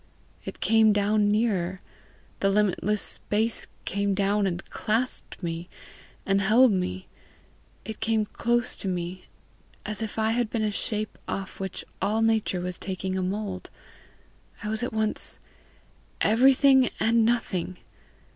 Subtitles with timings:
[0.45, 1.79] It came down nearer;
[2.39, 5.69] the limitless space came down, and clasped me,
[6.25, 7.05] and held me.
[7.85, 9.25] It came close to me
[9.85, 13.69] as if I had been a shape off which all nature was taking a mould.
[14.63, 15.37] I was at once
[16.19, 17.77] everything and nothing.